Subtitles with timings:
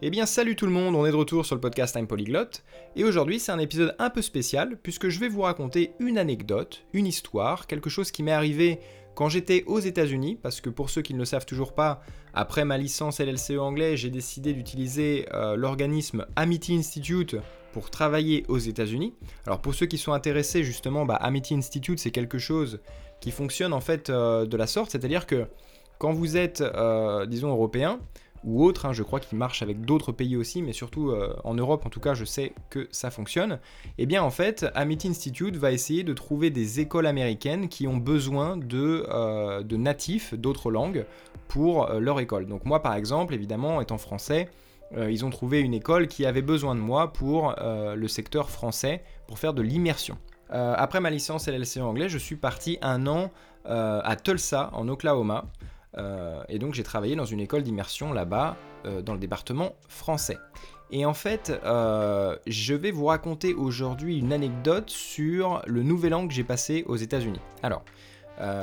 [0.00, 2.62] Eh bien salut tout le monde, on est de retour sur le podcast Time Polyglot,
[2.94, 6.84] et aujourd'hui c'est un épisode un peu spécial puisque je vais vous raconter une anecdote,
[6.92, 8.78] une histoire, quelque chose qui m'est arrivé
[9.16, 12.00] quand j'étais aux États-Unis, parce que pour ceux qui ne le savent toujours pas,
[12.32, 17.34] après ma licence LLCE anglais, j'ai décidé d'utiliser euh, l'organisme Amity Institute
[17.72, 19.14] pour travailler aux États-Unis.
[19.46, 22.78] Alors pour ceux qui sont intéressés justement, bah, Amity Institute c'est quelque chose
[23.20, 25.48] qui fonctionne en fait euh, de la sorte, c'est-à-dire que
[25.98, 27.98] quand vous êtes, euh, disons, européen,
[28.44, 31.54] ou autre, hein, je crois qu'il marche avec d'autres pays aussi, mais surtout euh, en
[31.54, 33.58] Europe en tout cas, je sais que ça fonctionne.
[33.98, 37.86] Et eh bien en fait, Amity Institute va essayer de trouver des écoles américaines qui
[37.86, 41.04] ont besoin de, euh, de natifs d'autres langues
[41.48, 42.46] pour euh, leur école.
[42.46, 44.48] Donc moi par exemple, évidemment, étant français,
[44.96, 49.38] ils ont trouvé une école qui avait besoin de moi pour le secteur français, pour
[49.38, 50.16] faire de l'immersion.
[50.48, 53.30] après ma licence LLC en anglais, je suis parti un an
[53.66, 55.44] à Tulsa, en Oklahoma,
[55.96, 60.38] euh, et donc j'ai travaillé dans une école d'immersion là-bas, euh, dans le département français.
[60.90, 66.26] Et en fait, euh, je vais vous raconter aujourd'hui une anecdote sur le nouvel an
[66.26, 67.40] que j'ai passé aux États-Unis.
[67.62, 67.84] Alors,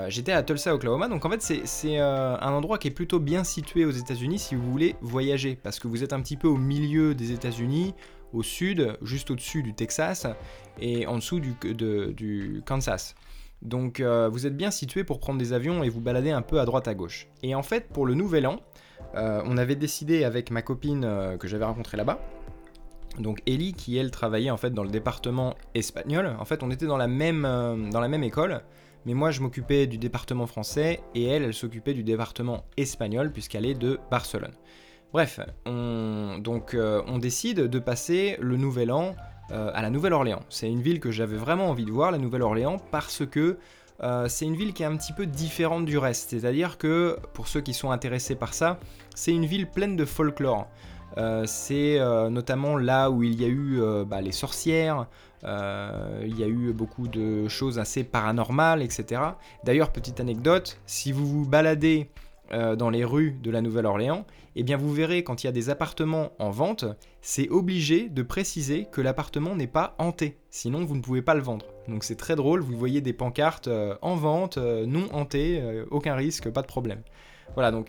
[0.08, 3.84] j'étais à Tulsa, Oklahoma, donc en fait c'est un endroit qui est plutôt bien situé
[3.84, 7.14] aux États-Unis si vous voulez voyager, parce que vous êtes un petit peu au milieu
[7.14, 7.94] des États-Unis,
[8.32, 10.28] au sud, juste au-dessus du Texas,
[10.80, 13.16] et en dessous du Kansas.
[13.66, 16.60] Donc euh, vous êtes bien situé pour prendre des avions et vous balader un peu
[16.60, 17.28] à droite à gauche.
[17.42, 18.58] Et en fait, pour le nouvel an,
[19.16, 22.20] euh, on avait décidé avec ma copine euh, que j'avais rencontrée là-bas,
[23.20, 26.36] donc Ellie, qui elle travaillait en fait dans le département espagnol.
[26.40, 27.44] En fait, on était dans la même,
[27.92, 28.62] dans la même école,
[29.06, 33.66] mais moi je m'occupais du département français et elle, elle s'occupait du département espagnol puisqu'elle
[33.66, 34.54] est de Barcelone.
[35.14, 39.16] Bref, on, donc on décide de passer le nouvel an
[39.52, 40.42] euh, à la Nouvelle-Orléans.
[40.50, 43.58] C'est une ville que j'avais vraiment envie de voir, la Nouvelle-Orléans, parce que
[44.02, 46.32] euh, c'est une ville qui est un petit peu différente du reste.
[46.32, 48.80] C'est-à-dire que, pour ceux qui sont intéressés par ça,
[49.14, 50.68] c'est une ville pleine de folklore.
[51.18, 55.06] Euh, c'est notamment là où il y a eu bah, les sorcières,
[55.44, 59.22] il y a eu beaucoup de choses assez paranormales, etc.
[59.64, 62.10] D'ailleurs, petite anecdote, si vous vous baladez
[62.52, 64.26] dans les rues de la Nouvelle-Orléans,
[64.56, 66.86] eh bien vous verrez quand il y a des appartements en vente,
[67.22, 71.42] c'est obligé de préciser que l'appartement n'est pas hanté, sinon vous ne pouvez pas le
[71.42, 71.66] vendre.
[71.88, 75.86] Donc c'est très drôle, vous voyez des pancartes euh, en vente, euh, non hanté, euh,
[75.92, 77.02] aucun risque, pas de problème.
[77.56, 77.88] Voilà, donc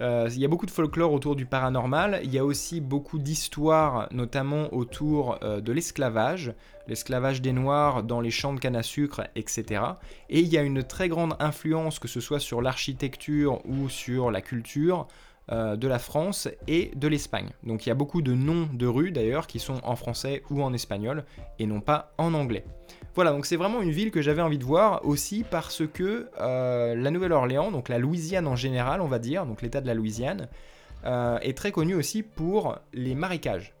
[0.00, 4.08] il y a beaucoup de folklore autour du paranormal, il y a aussi beaucoup d'histoires,
[4.10, 6.54] notamment autour de l'esclavage,
[6.88, 9.82] l'esclavage des Noirs dans les champs de canne à sucre, etc.
[10.30, 14.30] Et il y a une très grande influence, que ce soit sur l'architecture ou sur
[14.30, 15.06] la culture,
[15.50, 17.48] euh, de la France et de l'Espagne.
[17.64, 20.62] Donc il y a beaucoup de noms de rues d'ailleurs qui sont en français ou
[20.62, 21.24] en espagnol
[21.58, 22.64] et non pas en anglais.
[23.14, 26.94] Voilà, donc c'est vraiment une ville que j'avais envie de voir aussi parce que euh,
[26.94, 30.48] la Nouvelle-Orléans, donc la Louisiane en général, on va dire, donc l'état de la Louisiane,
[31.04, 33.74] euh, est très connu aussi pour les marécages.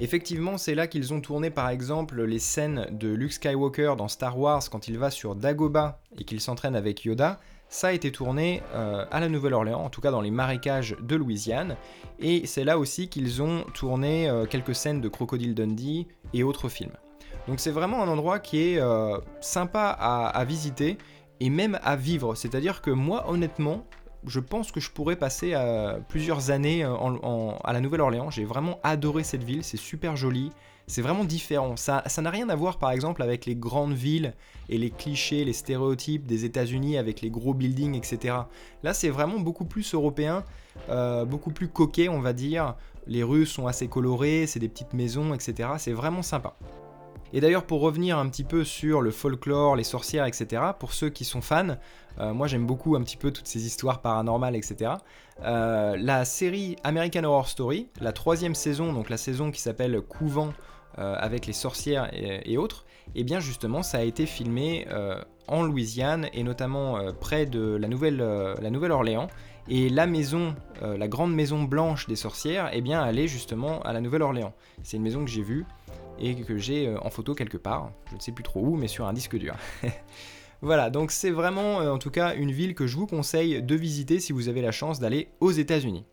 [0.00, 4.38] Effectivement, c'est là qu'ils ont tourné par exemple les scènes de Luke Skywalker dans Star
[4.38, 8.62] Wars quand il va sur Dagobah et qu'il s'entraîne avec Yoda ça a été tourné
[8.74, 11.76] euh, à la Nouvelle-Orléans, en tout cas dans les marécages de Louisiane,
[12.20, 16.92] et c'est là aussi qu'ils ont tourné quelques scènes de Crocodile Dundee et autres films.
[17.48, 20.98] Donc c'est vraiment un endroit qui est euh, sympa à, visiter
[21.40, 23.84] et même à vivre, c'est-à-dire que moi honnêtement,
[24.26, 25.56] je pense que je pourrais passer
[26.08, 30.52] plusieurs années à la Nouvelle-Orléans, j'ai vraiment adoré cette ville, c'est super joli,
[30.86, 31.76] c'est vraiment différent.
[31.76, 34.34] Ça n'a rien à voir par exemple avec les grandes villes
[34.68, 38.36] et les clichés, les stéréotypes des États-Unis avec les gros buildings, etc.
[38.82, 40.44] Là, c'est vraiment beaucoup plus européen,
[40.88, 42.76] euh, beaucoup plus coquet, on va dire.
[43.06, 45.70] Les rues sont assez colorées, c'est des petites maisons, etc.
[45.78, 46.56] C'est vraiment sympa.
[47.32, 51.08] Et d'ailleurs, pour revenir un petit peu sur le folklore, les sorcières, etc., pour ceux
[51.08, 51.76] qui sont fans,
[52.18, 54.92] euh, moi j'aime beaucoup un petit peu toutes ces histoires paranormales, etc.
[55.42, 60.52] Euh, la série American Horror Story, la troisième saison, donc la saison qui s'appelle Couvent
[60.98, 62.84] euh, avec les sorcières et, autres,
[63.14, 64.86] et eh bien justement ça a été filmé
[65.48, 68.92] en Louisiane et notamment près de la Nouvelle, la Nouvelle.
[69.68, 73.92] Et la maison, la grande maison blanche des sorcières, eh bien elle est justement à
[73.92, 74.54] la Nouvelle Orléans.
[74.82, 75.64] C'est une maison que j'ai vue
[76.22, 77.92] et que j'ai euh, en photo quelque part.
[78.10, 79.56] Je ne sais plus trop où, mais sur un disque dur.
[80.62, 83.74] voilà, donc c'est vraiment euh, en tout cas une ville que je vous conseille de
[83.74, 86.04] visiter si vous avez la chance d'aller aux États-Unis.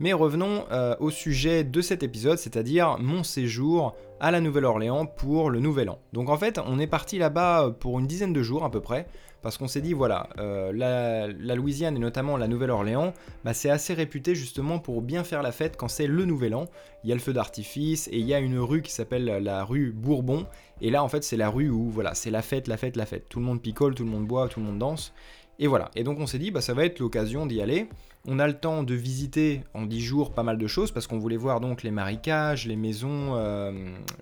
[0.00, 5.50] Mais revenons euh, au sujet de cet épisode, c'est-à-dire mon séjour à la Nouvelle-Orléans pour
[5.50, 5.98] le Nouvel An.
[6.12, 9.08] Donc en fait, on est parti là-bas pour une dizaine de jours à peu près,
[9.42, 13.12] parce qu'on s'est dit, voilà, euh, la, Louisiane et notamment la Nouvelle-Orléans,
[13.44, 16.66] bah, c'est assez réputé justement pour bien faire la fête quand c'est le Nouvel An.
[17.02, 19.64] Il y a le feu d'artifice et il y a une rue qui s'appelle la
[19.64, 20.46] rue Bourbon,
[20.80, 23.06] et là en fait c'est la rue où, voilà, c'est la fête, la fête, la
[23.06, 23.28] fête.
[23.28, 25.12] Tout le monde picole, tout le monde boit, tout le monde danse.
[25.60, 27.88] Et voilà, et donc on s'est dit, bah, ça va être l'occasion d'y aller.
[28.26, 31.18] On a le temps de visiter en 10 jours pas mal de choses parce qu'on
[31.18, 33.72] voulait voir les marécages, les maisons, euh,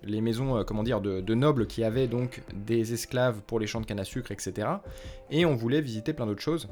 [0.03, 3.81] les maisons comment dire, de, de, nobles qui avaient donc des esclaves pour les champs
[3.81, 4.67] de canne à sucre, etc.
[5.29, 6.69] Et on voulait visiter plein d'autres choses.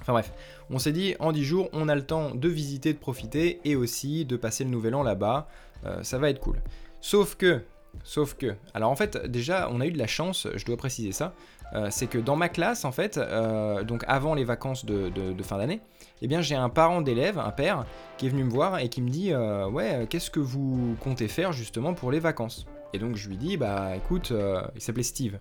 [0.00, 0.32] Enfin bref,
[0.68, 3.74] on s'est dit en 10 jours, on a le temps de visiter, de profiter et
[3.74, 5.48] aussi de passer le nouvel an là-bas.
[5.86, 6.60] Euh, ça va être cool.
[7.00, 7.62] Sauf que,
[8.02, 11.12] sauf que, alors en fait, déjà, on a eu de la chance, je dois préciser
[11.12, 11.34] ça,
[11.74, 15.10] euh, c'est que dans ma classe, en fait, euh, donc avant les vacances de,
[15.42, 15.80] fin d'année,
[16.22, 17.84] eh bien j'ai un parent d'élève, un père,
[18.18, 21.52] qui est venu me voir et qui me dit Ouais, qu'est-ce que vous comptez faire
[21.52, 22.66] justement pour les vacances?
[22.92, 24.32] Et donc je lui dis Bah écoute,
[24.74, 25.38] il s'appelait Steve.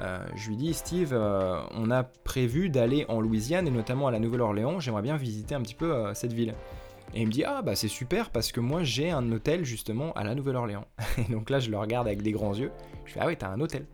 [0.00, 4.10] Euh, je lui dis, Steve, euh, on a prévu d'aller en Louisiane et notamment à
[4.10, 4.80] la Nouvelle-Orléans.
[4.80, 6.54] J'aimerais bien visiter un petit peu euh, cette ville.
[7.14, 10.12] Et il me dit, ah bah c'est super parce que moi j'ai un hôtel justement
[10.14, 10.86] à la Nouvelle-Orléans.
[11.18, 12.72] Et donc là, je le regarde avec des grands yeux.
[13.04, 13.86] Je fais, ah oui, t'as un hôtel.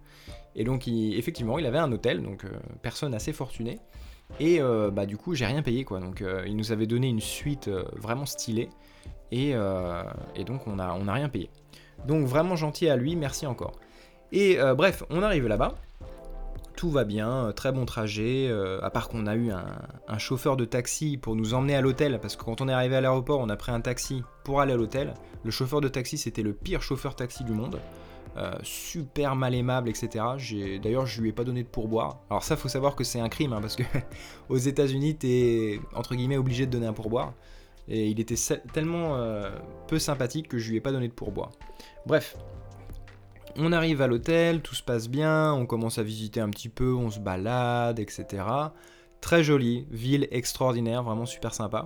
[0.54, 2.44] Et donc, effectivement, il avait un hôtel, donc
[2.82, 3.78] personne assez fortunée.
[4.40, 4.60] Et
[4.92, 6.00] bah du coup, j'ai rien payé quoi.
[6.00, 8.68] Donc, il nous avait donné une suite vraiment stylée.
[9.30, 9.52] Et,
[10.44, 11.48] donc, on n'a on a rien payé.
[12.06, 13.72] Donc, vraiment gentil à lui, merci encore.
[14.32, 15.74] Et bref, on arrive là-bas
[16.78, 20.56] tout va bien, euh, très bon trajet, euh, à part qu'on a eu un, chauffeur
[20.56, 23.40] de taxi pour nous emmener à l'hôtel, parce que quand on est arrivé à l'aéroport,
[23.40, 25.14] on a pris un taxi pour aller à l'hôtel.
[25.42, 27.80] Le chauffeur de taxi, c'était le pire chauffeur taxi du monde.
[28.36, 30.24] Euh, super mal aimable, etc.
[30.80, 32.20] D'ailleurs, je lui ai pas donné de pourboire.
[32.30, 33.82] Alors ça, faut savoir que c'est un crime, hein, parce que
[34.48, 37.34] aux États-Unis, t'es entre guillemets obligé de donner un pourboire.
[37.88, 38.36] Et il était
[38.72, 39.18] tellement
[39.86, 41.50] peu sympathique que je lui ai pas donné de pourboire.
[42.06, 42.36] Bref,
[43.56, 46.94] on arrive à l'hôtel, tout se passe bien, on commence à visiter un petit peu,
[46.94, 48.44] on se balade, etc.
[49.20, 51.84] Très jolie, ville extraordinaire, vraiment super sympa.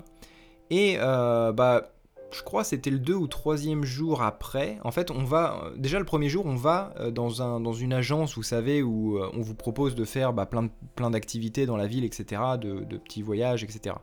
[0.71, 1.93] Et euh, bah,
[2.31, 4.79] je crois c'était le 2 ou troisième jour après.
[4.85, 7.93] En fait, on va déjà le premier jour, on va euh, dans, un, dans une
[7.93, 11.77] agence, vous savez, où euh, on vous propose de faire bah, plein, plein d'activités dans
[11.77, 13.97] la ville, etc., de, petits voyages, etc.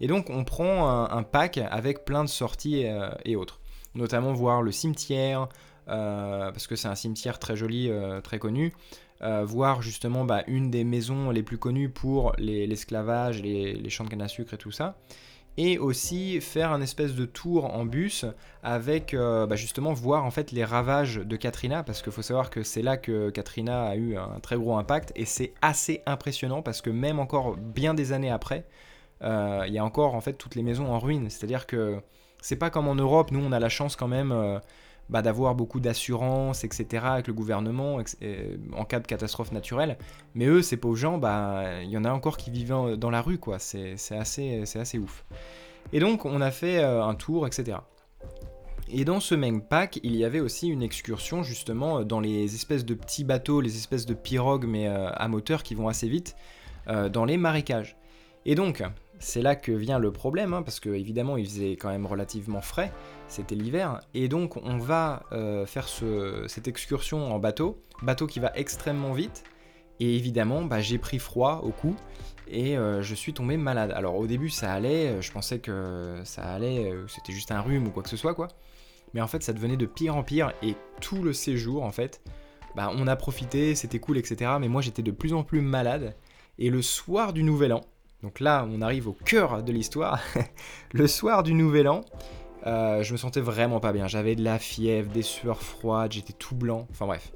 [0.00, 2.86] Et donc, on prend un, pack avec plein de sorties
[3.26, 3.60] et autres,
[3.94, 5.46] notamment voir le cimetière,
[5.86, 8.72] parce que c'est un cimetière très joli, euh, très connu.
[9.22, 14.08] Euh, voir justement bah, une des maisons les plus connues pour l'esclavage, les, champs de
[14.08, 14.96] canne à sucre et tout ça
[15.56, 18.24] et aussi faire un espèce de tour en bus
[18.62, 22.62] avec bah, justement voir en fait les ravages de Katrina parce qu'il faut savoir que
[22.62, 26.80] c'est là que Katrina a eu un très gros impact et c'est assez impressionnant parce
[26.80, 28.64] que même encore bien des années après
[29.22, 32.00] il y a encore en fait toutes les maisons en ruine c'est à dire que
[32.40, 34.60] c'est pas comme en Europe nous on a la chance quand même
[35.10, 37.98] bah, d'avoir beaucoup d'assurance, etc., avec le gouvernement
[38.72, 39.98] en cas de catastrophe naturelle.
[40.34, 43.20] Mais eux, ces pauvres gens, bah, il y en a encore qui vivent dans la
[43.20, 43.58] rue, quoi.
[43.58, 45.24] C'est assez, assez ouf.
[45.92, 47.78] Et donc, on a fait euh, un tour, etc.
[48.92, 52.84] Et dans ce même pack, il y avait aussi une excursion justement dans les espèces
[52.84, 56.36] de petits bateaux, les espèces de pirogues mais euh, à moteur qui vont assez vite,
[56.88, 57.96] euh, dans les marécages.
[58.46, 58.82] Et donc,
[59.20, 62.62] c'est là que vient le problème, hein, parce que évidemment il faisait quand même relativement
[62.62, 62.90] frais,
[63.28, 65.86] c'était l'hiver, et donc on va euh, faire
[66.48, 69.44] cette excursion en bateau, bateau qui va extrêmement vite,
[70.00, 71.94] et évidemment bah, j'ai pris froid au cou,
[72.48, 73.92] et euh, je suis tombé malade.
[73.94, 77.86] Alors au début ça allait, je pensais que ça allait, euh, c'était juste un rhume
[77.88, 78.48] ou quoi que ce soit quoi,
[79.12, 82.22] mais en fait ça devenait de pire en pire, et tout le séjour en fait,
[82.74, 84.52] bah, on a profité, c'était cool, etc.
[84.58, 86.16] Mais moi j'étais de plus en plus malade,
[86.58, 87.82] et le soir du Nouvel An,
[88.22, 90.20] donc là, on arrive au cœur de l'histoire.
[90.92, 92.02] le soir du Nouvel An,
[92.66, 94.06] euh, je me sentais vraiment pas bien.
[94.08, 96.86] J'avais de la fièvre, des sueurs froides, j'étais tout blanc.
[96.90, 97.32] Enfin bref.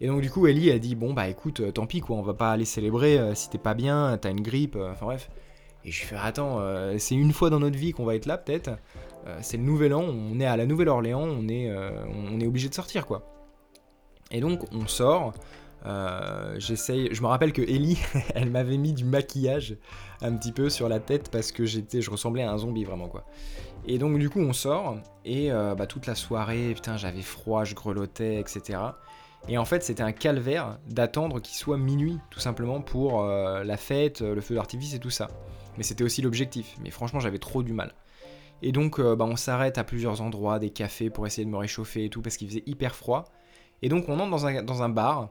[0.00, 2.22] Et donc du coup, Ellie a dit bon bah écoute, euh, tant pis quoi, on
[2.22, 4.76] va pas aller célébrer euh, si t'es pas bien, t'as une grippe.
[4.76, 5.28] Enfin bref.
[5.84, 6.60] Et je fais attends,
[6.98, 8.70] c'est une fois dans notre vie qu'on va être là peut-être.
[9.40, 13.22] c'est le Nouvel An, on est à la Nouvelle-Orléans, on est obligé de sortir quoi.
[14.32, 15.32] Et donc on sort.
[15.86, 17.08] Euh, j'essaye.
[17.12, 17.98] Je me rappelle que Ellie,
[18.34, 19.76] elle m'avait mis du maquillage
[20.20, 23.08] un petit peu sur la tête parce que j'étais, je ressemblais à un zombie vraiment
[23.08, 23.24] quoi.
[23.86, 27.64] Et donc du coup on sort et euh, bah, toute la soirée, putain j'avais froid,
[27.64, 28.80] je grelottais, etc.
[29.48, 33.76] Et en fait c'était un calvaire d'attendre qu'il soit minuit tout simplement pour euh, la
[33.76, 35.28] fête, le feu d'artifice et tout ça.
[35.76, 36.76] Mais c'était aussi l'objectif.
[36.82, 37.94] Mais franchement j'avais trop du mal.
[38.62, 42.06] Et donc bah, on s'arrête à plusieurs endroits, des cafés pour essayer de me réchauffer
[42.06, 43.26] et tout parce qu'il faisait hyper froid.
[43.82, 45.28] Et donc on entre dans un, dans un bar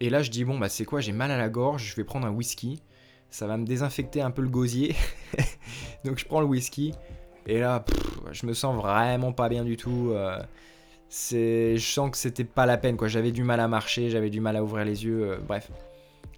[0.00, 2.04] et là, je dis, bon, bah, c'est quoi, j'ai mal à la gorge, je vais
[2.04, 2.82] prendre un whisky.
[3.30, 4.94] Ça va me désinfecter un peu le gosier.
[6.04, 6.92] Donc, je prends le whisky.
[7.46, 7.84] Et là,
[8.32, 10.10] je me sens vraiment pas bien du tout.
[10.12, 10.38] Euh,
[11.10, 13.08] je sens que c'était pas la peine, quoi.
[13.08, 15.70] J'avais du mal à marcher, j'avais du mal à ouvrir les yeux, euh, bref.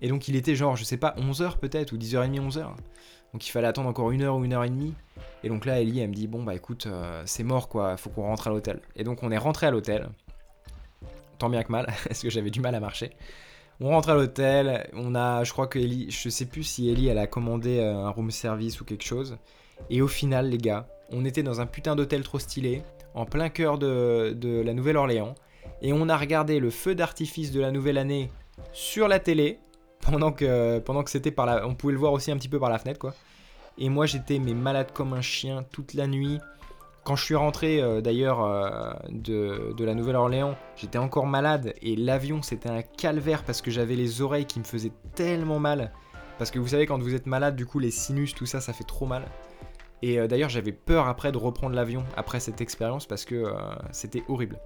[0.01, 2.65] Et donc, il était genre, je sais pas, 11h peut-être, ou 10h30, 11h.
[3.33, 4.95] Donc, il fallait attendre encore une heure ou une heure et demie.
[5.43, 8.11] Et donc là, Ellie, elle me dit, bon, bah écoute, euh, c'est mort, quoi, faut
[8.11, 8.81] qu'on rentre à l'hôtel.
[8.97, 10.09] Et donc, on est rentré à l'hôtel.
[11.39, 13.11] Tant bien que mal, parce que j'avais du mal à marcher.
[13.81, 17.07] On rentre à l'hôtel, on a, je crois que Ellie, je sais plus si Ellie
[17.09, 19.37] elle a commandé euh, un room service ou quelque chose.
[19.89, 22.83] Et au final, les gars, on était dans un putain d'hôtel trop stylé,
[23.15, 25.35] en plein cœur de, de la Nouvelle-Orléans,
[25.81, 28.33] et on a regardé le feu d'artifice de la nouvelle année
[28.73, 29.61] sur la télé,
[30.01, 31.67] pendant que, pendant que c'était par la...
[31.67, 33.15] On pouvait le voir aussi un petit peu par la fenêtre, quoi.
[33.79, 36.39] Et moi, j'étais mais malade comme un chien toute la nuit.
[37.09, 42.43] Quand je suis rentré euh, d'ailleurs euh, de, la Nouvelle-Orléans, j'étais encore malade et l'avion
[42.43, 45.91] c'était un calvaire parce que j'avais les oreilles qui me faisaient tellement mal.
[46.37, 48.75] Parce que vous savez, quand vous êtes malade, du coup, les sinus, tout ça, ça
[48.75, 49.25] fait trop mal.
[50.03, 53.55] Et euh, d'ailleurs, j'avais peur après de reprendre l'avion après cette expérience parce que
[53.91, 54.59] c'était horrible.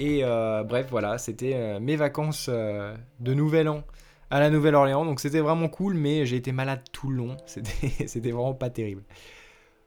[0.00, 0.24] Et
[0.66, 3.84] bref, voilà, c'était mes vacances de Nouvel An
[4.30, 5.04] à la Nouvelle-Orléans.
[5.04, 7.36] Donc c'était vraiment cool, mais j'ai été malade tout le long.
[7.46, 9.04] C'était vraiment pas terrible.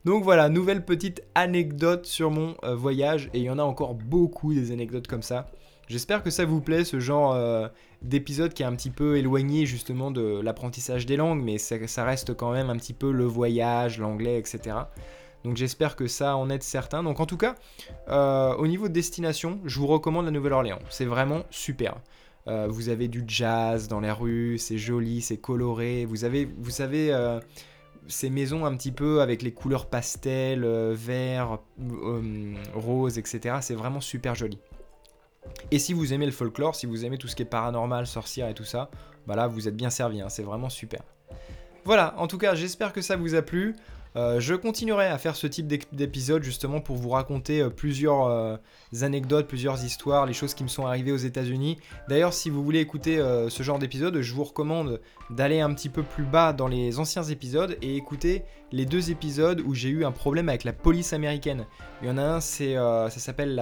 [0.04, 3.30] Donc voilà, nouvelle petite anecdote sur mon euh, voyage.
[3.32, 5.46] Et il y en a encore beaucoup des anecdotes comme ça.
[5.88, 7.68] J'espère que ça vous plaît, ce genre euh,
[8.02, 12.34] d'épisode qui est un petit peu éloigné justement de l'apprentissage des langues, mais ça, reste
[12.34, 14.76] quand même un petit peu le voyage, l'anglais, etc.
[15.42, 17.02] Donc j'espère que ça en aide certains.
[17.02, 17.54] Donc en tout cas,
[18.08, 20.80] euh, au niveau de destination, je vous recommande la Nouvelle-Orléans.
[20.90, 21.96] C'est vraiment super.
[22.68, 26.04] Vous avez du jazz dans les rues, c'est joli, c'est coloré.
[26.04, 27.10] Vous avez, vous savez,
[28.08, 31.58] ces maisons un petit peu avec les couleurs pastel, euh, vert,
[32.74, 33.56] rose, etc.
[33.60, 34.58] C'est vraiment super joli.
[35.70, 38.48] Et si vous aimez le folklore, si vous aimez tout ce qui est paranormal, sorcière
[38.48, 38.90] et tout ça,
[39.26, 41.02] bah là vous êtes bien servi, hein, c'est vraiment super.
[41.84, 43.76] Voilà, en tout cas j'espère que ça vous a plu.
[44.16, 48.56] Euh, je continuerai à faire ce type d'épisode justement pour vous raconter euh, plusieurs euh,
[49.02, 51.78] anecdotes, plusieurs histoires, les choses qui me sont arrivées aux États-Unis.
[52.08, 53.18] D'ailleurs, si vous voulez écouter
[53.48, 57.24] ce genre d'épisode, je vous recommande d'aller un petit peu plus bas dans les anciens
[57.24, 61.66] épisodes et écouter les deux épisodes où j'ai eu un problème avec la police américaine.
[62.02, 63.54] Il y en a un, c'est ça s'appelle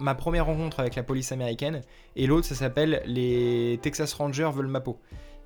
[0.00, 1.82] ma première rencontre avec la police américaine,
[2.16, 4.98] et l'autre, ça s'appelle les Texas Rangers veulent ma peau.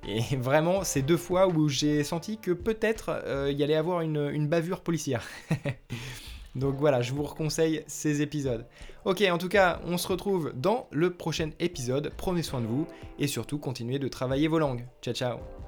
[0.07, 4.01] Et vraiment, c'est deux fois où j'ai senti que peut-être euh, il y allait avoir
[4.01, 5.23] une, bavure policière.
[6.55, 8.67] Donc voilà, je vous reconseille ces épisodes.
[9.05, 12.11] Ok, en tout cas, on se retrouve dans le prochain épisode.
[12.15, 14.85] Prenez soin de vous et surtout continuez de travailler vos langues.
[15.01, 15.62] Ciao ciao